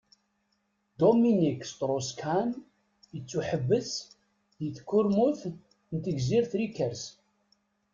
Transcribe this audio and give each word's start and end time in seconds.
Dominique 1.01 1.65
Strauss-Kahn 1.71 2.49
yettuḥebbes 3.13 3.89
di 4.57 4.67
tkurmut 4.75 5.41
n 5.93 5.95
tegzirt 6.03 6.51
Rikers. 6.59 7.03